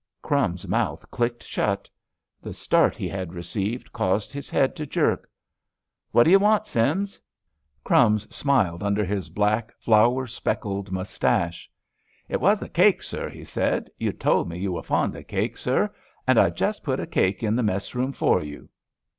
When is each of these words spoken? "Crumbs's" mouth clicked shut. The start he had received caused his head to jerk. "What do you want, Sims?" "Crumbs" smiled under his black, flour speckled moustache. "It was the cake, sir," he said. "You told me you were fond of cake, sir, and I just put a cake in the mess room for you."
"Crumbs's" 0.23 0.67
mouth 0.67 1.11
clicked 1.11 1.43
shut. 1.43 1.87
The 2.41 2.55
start 2.55 2.95
he 2.95 3.07
had 3.07 3.35
received 3.35 3.93
caused 3.93 4.33
his 4.33 4.49
head 4.49 4.75
to 4.77 4.87
jerk. 4.87 5.29
"What 6.09 6.23
do 6.23 6.31
you 6.31 6.39
want, 6.39 6.65
Sims?" 6.65 7.21
"Crumbs" 7.83 8.25
smiled 8.35 8.81
under 8.81 9.05
his 9.05 9.29
black, 9.29 9.71
flour 9.77 10.25
speckled 10.25 10.91
moustache. 10.91 11.69
"It 12.27 12.41
was 12.41 12.59
the 12.59 12.67
cake, 12.67 13.03
sir," 13.03 13.29
he 13.29 13.43
said. 13.43 13.91
"You 13.99 14.11
told 14.11 14.49
me 14.49 14.57
you 14.57 14.71
were 14.71 14.81
fond 14.81 15.15
of 15.15 15.27
cake, 15.27 15.55
sir, 15.55 15.93
and 16.25 16.39
I 16.39 16.49
just 16.49 16.83
put 16.83 16.99
a 16.99 17.05
cake 17.05 17.43
in 17.43 17.55
the 17.55 17.61
mess 17.61 17.93
room 17.93 18.11
for 18.11 18.41
you." 18.41 18.69